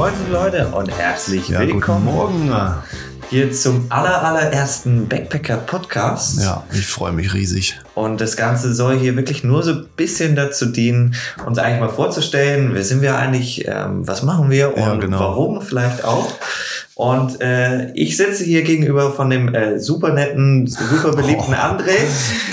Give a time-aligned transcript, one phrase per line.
[0.00, 2.74] Moin Leute und herzlich Ja, willkommen guten Morgen.
[3.28, 6.40] hier zum aller, allerersten Backpacker Podcast.
[6.40, 7.78] Ja, ich freue mich riesig.
[7.94, 11.14] Und das Ganze soll hier wirklich nur so ein bisschen dazu dienen,
[11.44, 15.18] uns eigentlich mal vorzustellen, wer sind wir eigentlich, ähm, was machen wir und Ja, genau.
[15.18, 16.28] warum vielleicht auch.
[16.94, 21.56] Und äh, ich sitze hier gegenüber von dem äh, super netten, super beliebten Oh.
[21.56, 21.96] André,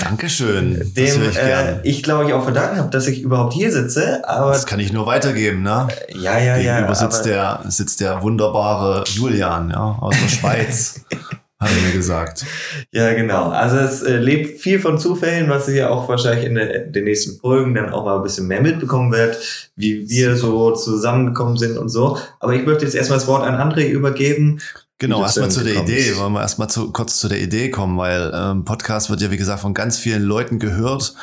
[0.02, 0.78] Dankeschön.
[0.78, 4.26] das dem ich äh, ich glaube ich auch verdanken habe, dass ich überhaupt hier sitze.
[4.26, 5.88] Aber Das kann ich nur weitergeben, ne?
[6.14, 6.74] ja, ja, ja.
[6.76, 11.00] Gegenüber sitzt der, sitzt der wunderbare Julian, ja, aus der Schweiz.
[11.60, 12.44] hat er mir gesagt.
[12.90, 13.50] Ja, genau.
[13.50, 17.38] Also es äh, lebt viel von Zufällen, was ihr auch wahrscheinlich in der, den nächsten
[17.38, 21.90] Folgen dann auch mal ein bisschen mehr mitbekommen werdet, wie wir so zusammengekommen sind und
[21.90, 22.18] so.
[22.40, 24.60] Aber ich möchte jetzt erstmal das Wort an André übergeben.
[25.00, 26.16] Genau, erstmal zu der gekommen Idee.
[26.16, 29.36] Wollen wir erstmal zu, kurz zu der Idee kommen, weil ähm, Podcast wird ja, wie
[29.36, 31.14] gesagt, von ganz vielen Leuten gehört.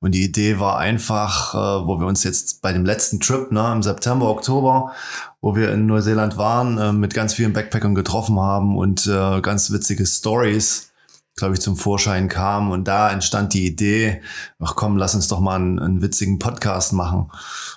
[0.00, 3.70] Und die Idee war einfach, äh, wo wir uns jetzt bei dem letzten Trip, ne,
[3.72, 4.92] im September, Oktober,
[5.40, 9.70] wo wir in Neuseeland waren, äh, mit ganz vielen Backpackern getroffen haben und äh, ganz
[9.70, 10.89] witzige Stories
[11.36, 12.70] glaube ich, zum Vorschein kamen.
[12.70, 14.20] Und da entstand die Idee,
[14.58, 17.30] ach komm, lass uns doch mal einen, einen witzigen Podcast machen.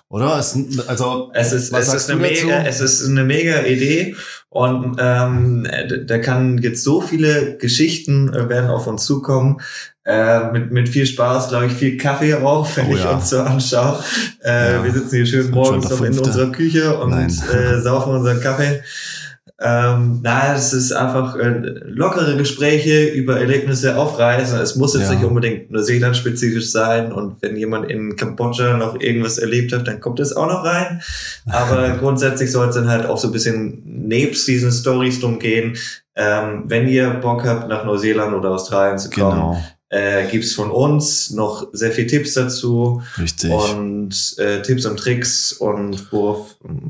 [0.10, 0.38] Oder?
[0.38, 2.46] Es, also, Es ist, Was es, sagst ist eine du dazu?
[2.48, 4.16] mega, es ist eine mega Idee
[4.50, 5.68] und ähm,
[6.08, 9.60] da kann jetzt so viele Geschichten äh, werden auf uns zukommen.
[10.06, 13.12] Äh, mit, mit viel Spaß, glaube ich, viel Kaffee auch, wenn Oh ich ja.
[13.12, 14.04] uns so anschaue.
[14.44, 14.84] Äh, Ja.
[14.84, 17.30] Wir sitzen hier schön morgens noch in unserer Küche und Nein.
[17.30, 18.82] äh, saufen unseren Kaffee.
[19.66, 24.60] Ähm, na, es ist einfach äh, lockere Gespräche über Erlebnisse aufreißen.
[24.60, 25.16] Es muss jetzt Ja.
[25.16, 27.14] nicht unbedingt Neuseeland-spezifisch sein.
[27.14, 31.02] Und wenn jemand in Kambodscha noch irgendwas erlebt hat, dann kommt es auch noch rein.
[31.50, 35.78] Aber grundsätzlich soll es dann halt auch so ein bisschen nebst diesen Stories drum gehen.
[36.16, 40.72] Ähm, wenn ihr Bock habt, nach Neuseeland oder Australien zu kommen, genau, äh, gibt's von
[40.72, 43.52] uns noch sehr viel Tipps dazu richtig.
[43.52, 46.48] und äh, Tipps und Tricks und wo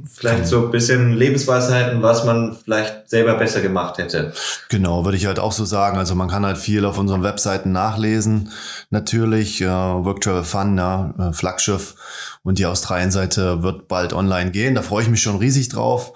[0.10, 4.32] vielleicht so ein bisschen Lebensweisheiten, was man vielleicht selber besser gemacht hätte.
[4.70, 5.98] Genau, würde ich halt auch so sagen.
[5.98, 8.52] Also man kann halt viel auf unseren Webseiten nachlesen.
[8.90, 11.96] Natürlich, äh, Work Travel Fun, ja, äh, Flaggschiff.
[12.44, 14.76] Und die Australien-Seite wird bald online gehen.
[14.76, 16.14] Da freue ich mich schon riesig drauf.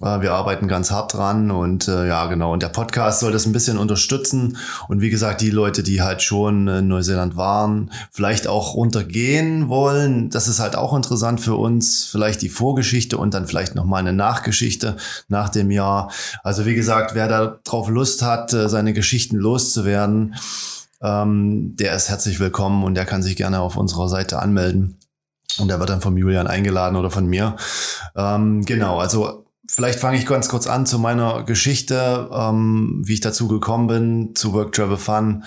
[0.00, 2.52] Wir arbeiten ganz hart dran und äh, ja, genau.
[2.52, 4.56] Und der Podcast soll das ein bisschen unterstützen.
[4.86, 10.30] Und wie gesagt, die Leute, die halt schon in Neuseeland waren, vielleicht auch runtergehen wollen,
[10.30, 12.04] das ist halt auch interessant für uns.
[12.04, 16.12] Vielleicht die Vorgeschichte und dann vielleicht nochmal eine Nachgeschichte nach dem Jahr.
[16.44, 20.36] Also wie gesagt, wer da drauf Lust hat, äh, seine Geschichten loszuwerden,
[21.02, 24.96] ähm, der ist herzlich willkommen und der kann sich gerne auf unserer Seite anmelden.
[25.58, 27.56] Und der wird dann vom Julian eingeladen oder von mir.
[28.16, 33.20] Ähm, genau, also vielleicht fange ich ganz kurz an zu meiner Geschichte, ähm, wie ich
[33.20, 35.44] dazu gekommen bin, zu Work Travel Fun.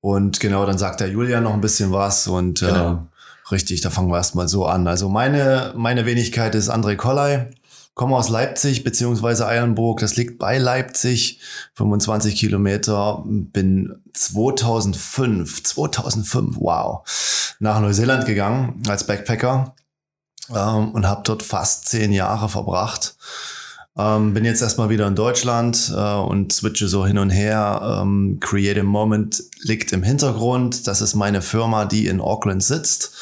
[0.00, 2.92] Und genau, dann sagt der Julian noch ein bisschen was und Genau.
[2.92, 4.86] äh, richtig, da fangen wir erstmal so an.
[4.86, 7.50] Also meine, meine Wenigkeit ist André Kollei,
[7.94, 11.40] komme aus Leipzig beziehungsweise Eilenburg, das liegt bei Leipzig,
[11.74, 17.02] 25 Kilometer, bin 2005, 2005, wow,
[17.58, 19.74] nach Neuseeland gegangen als Backpacker
[20.54, 23.16] ähm, und habe dort fast zehn Jahre verbracht.
[23.98, 28.00] Ähm, bin jetzt erstmal wieder in Deutschland äh, und switche so hin und her.
[28.02, 30.86] Ähm, Creative Moment liegt im Hintergrund.
[30.86, 33.14] Das ist meine Firma, die in Auckland sitzt,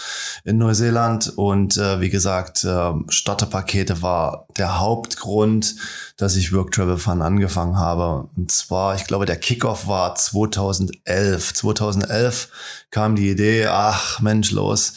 [0.44, 1.32] in Neuseeland.
[1.36, 5.76] Und äh, wie gesagt, äh, Starterpakete war der Hauptgrund,
[6.16, 8.28] dass ich Work Travel Fun angefangen habe.
[8.36, 11.54] Und zwar, ich glaube, der Kickoff war 2011.
[11.54, 12.48] 2011
[12.90, 14.94] kam die Idee, ach Mensch, los,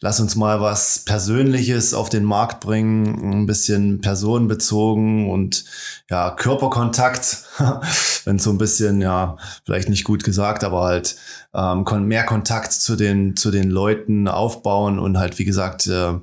[0.00, 5.64] lass uns mal was Persönliches auf den Markt bringen, ein bisschen personenbezogen und
[6.10, 7.44] ja, Körperkontakt,
[8.24, 11.16] wenn so ein bisschen, ja, vielleicht nicht gut gesagt, aber halt
[11.54, 16.14] ähm, mehr Kontakt zu den, zu den Leuten aufbauen und halt, wie gesagt, äh,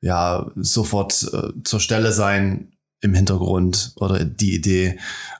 [0.00, 2.73] ja, sofort äh, zur Stelle sein
[3.04, 4.98] im Hintergrund oder die Idee,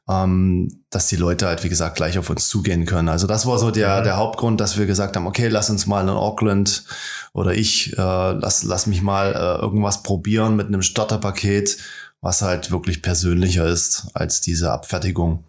[0.08, 3.08] ähm, dass die Leute halt, wie gesagt, gleich auf uns zugehen können.
[3.08, 4.04] Also das war so der, Mhm.
[4.04, 6.84] der Hauptgrund, dass wir gesagt haben, okay, lass uns mal in Auckland
[7.32, 11.78] oder ich, äh, lass, lass mich mal äh, irgendwas probieren mit einem Starterpaket,
[12.20, 15.44] was halt wirklich persönlicher ist als diese Abfertigung.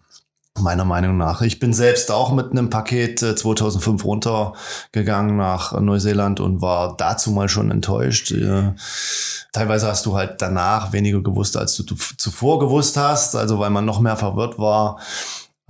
[0.58, 1.42] Meiner Meinung nach.
[1.42, 7.30] Ich bin selbst auch mit einem Paket äh, 2005 runtergegangen nach Neuseeland und war dazu
[7.30, 8.32] mal schon enttäuscht.
[8.32, 8.72] Äh,
[9.52, 13.84] teilweise hast du halt danach weniger gewusst, als du zuvor gewusst hast, also weil man
[13.84, 14.98] noch mehr verwirrt war.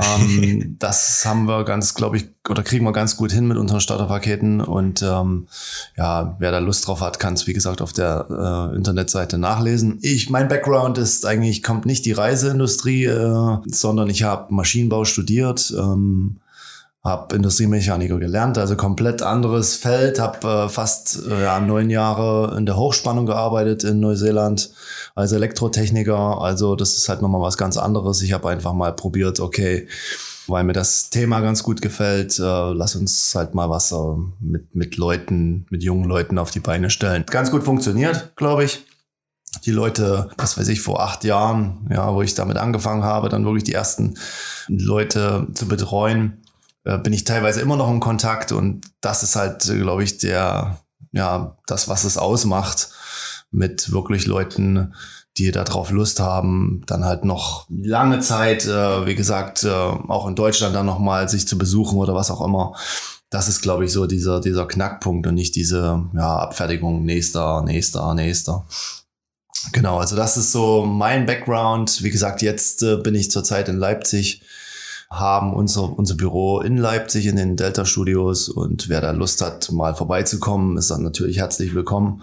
[0.03, 3.81] Ähm, das haben wir ganz, glaube ich, oder kriegen wir ganz gut hin mit unseren
[3.81, 4.61] Starterpaketen.
[4.61, 5.49] Und ähm,
[5.97, 8.27] ja, wer da Lust drauf hat, kann es, wie gesagt, auf der
[8.73, 9.99] äh, Internetseite nachlesen.
[10.03, 15.75] Ich, mein Background ist eigentlich, kommt nicht die Reiseindustrie, äh, sondern ich habe Maschinenbau studiert.
[15.77, 16.37] Ähm,
[17.07, 22.67] habe Industriemechaniker gelernt, also komplett anderes Feld, habe äh, fast äh, ja, neun Jahre in
[22.67, 24.71] der Hochspannung gearbeitet in Neuseeland
[25.15, 26.41] als Elektrotechniker.
[26.41, 28.23] Also das ist halt nochmal was ganz anderes.
[28.23, 29.89] Ich habe einfach mal probiert, okay,
[30.47, 33.97] weil mir das Thema ganz gut gefällt, äh, lass uns halt mal was äh,
[34.41, 37.25] mit, mit Leuten, mit jungen Leuten auf die Beine stellen.
[37.27, 38.85] Ganz gut funktioniert, glaube ich
[39.65, 43.45] die Leute, was weiß ich, vor acht Jahren, ja, wo ich damit angefangen habe, dann
[43.45, 44.15] wirklich die ersten
[44.69, 46.43] Leute zu betreuen,
[47.03, 50.79] bin ich teilweise immer noch in Kontakt und das ist halt, glaube ich, der,
[51.13, 52.91] ja, das, was es ausmacht,
[53.51, 54.95] mit wirklich Leuten,
[55.39, 60.27] die da drauf Lust haben, dann halt noch lange Zeit, äh, wie gesagt, äh, auch
[60.27, 62.75] in Deutschland dann nochmal sich zu besuchen oder was auch immer.
[63.29, 68.15] Das ist, glaube ich, so dieser, dieser Knackpunkt und nicht diese ja, Abfertigung nächster, nächster,
[68.15, 68.67] nächster.
[69.73, 72.03] Genau, also das ist so mein Background.
[72.03, 74.43] Wie gesagt, jetzt äh, bin ich zurzeit in Leipzig,
[75.11, 79.71] haben unser, unser Büro in Leipzig in den Delta Studios und wer da Lust hat,
[79.73, 82.23] mal vorbeizukommen, ist dann natürlich herzlich willkommen.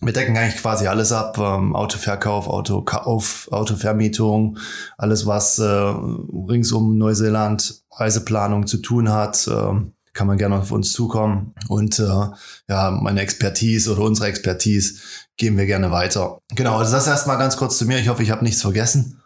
[0.00, 4.58] Wir decken eigentlich quasi alles ab, ähm, Autoverkauf, Autokauf, Autovermietung,
[4.98, 9.46] alles was äh, rings um Neuseeland Reiseplanung zu tun hat.
[9.46, 9.74] Äh,
[10.12, 11.54] kann man gerne auf uns zukommen.
[11.68, 12.26] Und äh,
[12.68, 15.00] ja, meine Expertise oder unsere Expertise
[15.36, 16.38] geben wir gerne weiter.
[16.54, 17.98] Genau, also das erstmal ganz kurz zu mir.
[17.98, 19.21] Ich hoffe, ich habe nichts vergessen.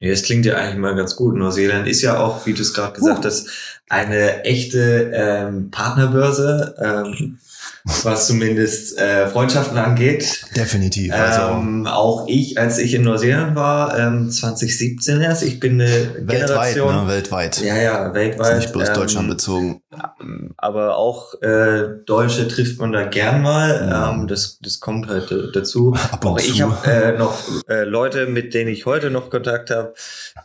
[0.00, 1.36] Nee, das klingt ja eigentlich mal ganz gut.
[1.36, 3.28] Neuseeland ist ja auch, wie du es gerade gesagt uh.
[3.28, 3.48] hast,
[3.88, 6.74] eine echte ähm, Partnerbörse.
[6.78, 7.38] Ähm,
[8.02, 10.44] was zumindest äh, Freundschaften angeht.
[10.56, 11.12] Definitiv.
[11.12, 11.56] Also.
[11.56, 16.46] Ähm, auch ich, als ich in Neuseeland war, ähm, 2017 erst, ich bin eine weltweit,
[16.46, 16.94] Generation.
[16.96, 17.08] Ne?
[17.08, 17.60] Weltweit.
[17.60, 18.56] Ja, ja, weltweit.
[18.56, 19.80] nicht bloß ähm, Deutschland bezogen.
[20.56, 24.12] Aber auch äh, Deutsche trifft man da gern mal.
[24.12, 25.94] Ähm, das, das kommt halt äh, dazu.
[26.12, 27.38] Ab und auch ich habe äh, noch
[27.68, 29.94] äh, Leute, mit denen ich heute noch Kontakt habe,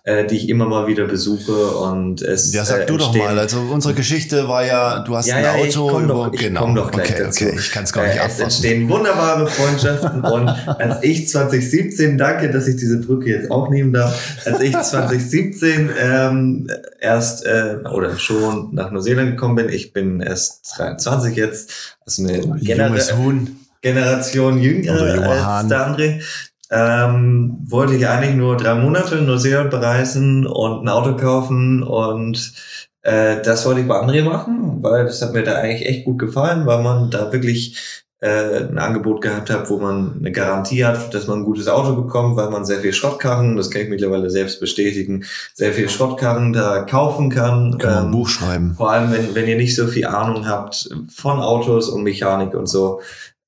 [0.03, 1.51] äh, die ich immer mal wieder besuche.
[1.51, 3.37] Und es, ja, sag äh, du doch mal.
[3.37, 5.87] Also unsere Geschichte war ja, du hast ja, ein ja, Auto.
[5.87, 6.61] Ich komm doch, ich genau.
[6.61, 7.45] komm doch gleich okay, dazu.
[7.45, 8.33] okay, ich kann es gar nicht äh, abwarten.
[8.33, 13.69] Es entstehen wunderbare Freundschaften und als ich 2017, danke, dass ich diese Brücke jetzt auch
[13.69, 16.67] nehmen darf, als ich 2017 ähm,
[16.99, 22.59] erst äh, oder schon nach Neuseeland gekommen bin, ich bin erst 23 jetzt, also eine
[22.59, 23.57] Genera Huhn.
[23.81, 25.69] Generation jünger als Hahn.
[25.69, 26.23] der André.
[26.69, 32.53] Ähm, wollte ich eigentlich nur drei Monate in Neuseeland bereisen und ein Auto kaufen und
[33.01, 36.19] äh, das wollte ich bei André machen, weil das hat mir da eigentlich echt gut
[36.19, 41.13] gefallen, weil man da wirklich äh, ein Angebot gehabt hat, wo man eine Garantie hat,
[41.13, 44.29] dass man ein gutes Auto bekommt, weil man sehr viel Schrottkarren, das kann ich mittlerweile
[44.29, 47.77] selbst bestätigen, sehr viel Schrottkarren da kaufen kann.
[47.79, 48.73] Kann man ein Ähm, Buch schreiben.
[48.75, 52.67] vor allem, wenn, wenn ihr nicht so viel Ahnung habt von Autos und Mechanik und
[52.67, 53.01] so,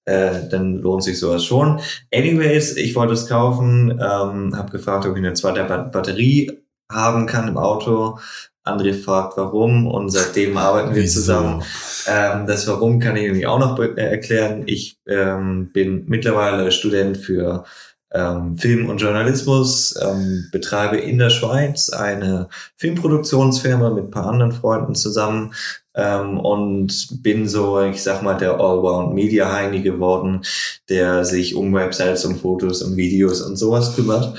[0.05, 1.79] äh, dann lohnt sich sowas schon.
[2.13, 6.51] Anyways, ich wollte es kaufen, ähm, habe gefragt, ob ich eine zweite Ba- Batterie
[6.91, 8.17] haben kann im Auto.
[8.63, 11.19] André fragt, warum und seitdem arbeiten wir Wieso?
[11.19, 11.63] zusammen.
[12.07, 14.63] Ähm, das Warum kann ich nämlich auch noch äh, erklären.
[14.67, 17.65] Ich ähm, bin mittlerweile Student für
[18.13, 24.51] ähm, Film und Journalismus, ähm, betreibe in der Schweiz eine Filmproduktionsfirma mit ein paar anderen
[24.51, 25.53] Freunden zusammen
[25.95, 30.41] ähm, und bin so, ich sag mal, der Allround-Media-Heini geworden,
[30.89, 34.37] der sich um Websites und Fotos und Videos und sowas kümmert.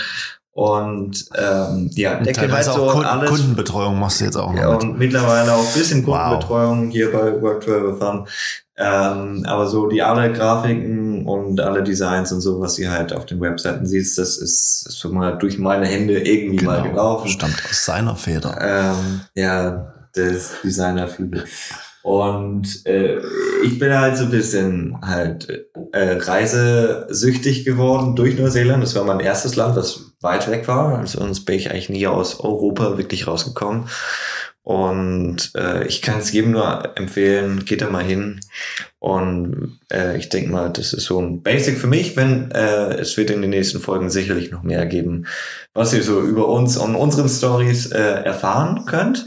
[0.55, 4.53] Und ähm, ja, Und decke teilweise so auch Kunden, alles Kundenbetreuung machst du jetzt auch
[4.53, 4.83] noch ja, mit.
[4.85, 6.21] und mittlerweile auch ein bisschen Wow.
[6.21, 8.29] Kundenbetreuung hier bei Work Travel Fun.
[8.77, 13.27] Ähm, aber so die alle Grafiken und alle Designs und so, was ihr halt auf
[13.27, 17.29] den Webseiten siehst, das ist so mal durch meine Hände irgendwie mal gelaufen.
[17.29, 18.57] Stammt aus seiner Feder.
[18.61, 21.45] Ähm, ja, das Designer Flügel.
[22.05, 23.19] Und äh,
[23.63, 25.49] ich bin halt so ein bisschen halt
[25.93, 28.83] äh, reisesüchtig geworden durch Neuseeland.
[28.83, 30.99] Das war mein erstes Land, was weit weg war.
[30.99, 33.89] Also sonst bin ich eigentlich nie aus Europa wirklich rausgekommen.
[34.63, 38.41] Und äh, ich kann es jedem nur empfehlen, geht da mal hin.
[38.99, 43.17] Und äh, ich denke mal, das ist so ein Basic für mich, wenn äh, es
[43.17, 45.27] wird in den nächsten Folgen sicherlich noch mehr geben,
[45.73, 49.25] was ihr so über uns und unseren Stories äh, erfahren könnt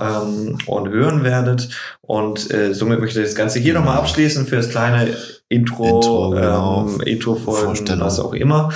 [0.00, 1.68] ähm, und hören werdet.
[2.00, 3.84] Und äh, somit möchte ich das Ganze hier Genau.
[3.84, 5.16] nochmal abschließen für das kleine
[5.48, 6.86] Intro, Intro, genau.
[6.88, 8.00] ähm, Intro-Folgen, Vorstellung.
[8.06, 8.70] was auch immer.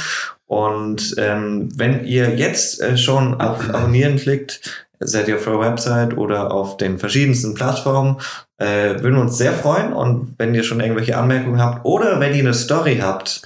[0.47, 4.61] Und ähm, wenn ihr jetzt äh, schon auf Abonnieren klickt,
[5.01, 8.17] seid ihr auf der Website oder auf den verschiedensten Plattformen,
[8.57, 9.93] äh, würden wir uns sehr freuen.
[9.93, 13.43] Und wenn ihr schon irgendwelche Anmerkungen habt oder wenn ihr eine Story habt,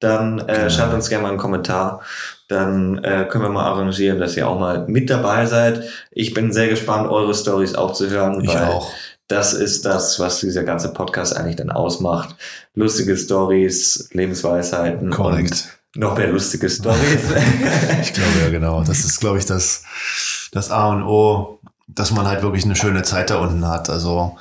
[0.00, 0.68] dann äh, Genau.
[0.70, 2.00] schreibt uns gerne mal einen Kommentar.
[2.48, 5.82] Dann äh, können wir mal arrangieren, dass ihr auch mal mit dabei seid.
[6.10, 8.90] Ich bin sehr gespannt, eure Stories auch zu hören, Ich weil auch.
[9.28, 12.36] das ist das, was dieser ganze Podcast eigentlich dann ausmacht.
[12.74, 15.50] Lustige Stories, Lebensweisheiten Korrekt.
[15.94, 17.00] und noch mehr lustige Stories.
[18.02, 18.82] Ich glaube ja genau.
[18.84, 19.84] Das ist, glaube ich, das,
[20.52, 21.60] das A und O.
[21.86, 23.88] dass man halt wirklich eine schöne Zeit da unten hat.
[23.88, 24.36] Also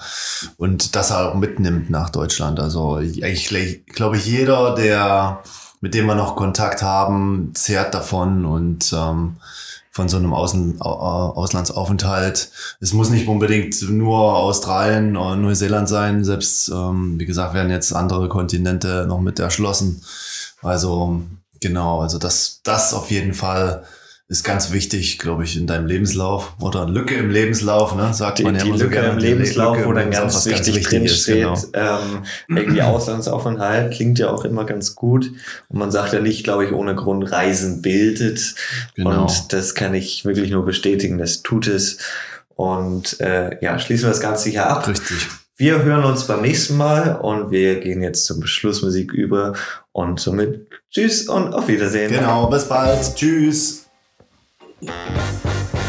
[0.58, 2.60] und das auch mitnimmt nach Deutschland.
[2.60, 5.42] Also ich glaube ich, jeder, der
[5.84, 9.36] mit dem wir noch Kontakt haben, zehrt davon und ähm,
[9.92, 12.52] von so einem Außen, Auslandsaufenthalt.
[12.80, 16.24] Es muss nicht unbedingt nur Australien oder Neuseeland sein.
[16.24, 20.02] Selbst, ähm, wie gesagt, werden jetzt andere Kontinente noch mit erschlossen.
[20.62, 21.22] Also
[21.60, 23.84] genau, also das, das auf jeden Fall
[24.30, 28.14] ist ganz wichtig, glaube ich, in deinem Lebenslauf oder Lücke im Lebenslauf, ne?
[28.14, 29.14] sagt die, man ja die immer Lücke so gerne.
[29.14, 31.58] im Lebenslauf, Lücke wo dann ganz was wichtig, drin ist, steht, genau.
[31.74, 35.32] ähm, irgendwie Auslandsaufenthalt klingt ja auch immer ganz gut.
[35.68, 38.56] Und man sagt ja nicht, glaube ich, ohne Grund Reisen bildet.
[38.96, 39.24] Genau.
[39.24, 41.98] Und das kann ich wirklich nur bestätigen, das tut es.
[42.56, 44.88] Und äh, ja, schließen wir das Ganze hier ab.
[44.88, 45.28] Richtig.
[45.58, 49.54] Wir hören uns beim nächsten Mal und wir gehen jetzt zur Beschlussmusik über
[49.92, 52.12] und somit tschüss und auf Wiedersehen.
[52.12, 53.16] Genau, bis bald.
[53.16, 53.83] Tschüss.
[54.86, 55.83] Yeah.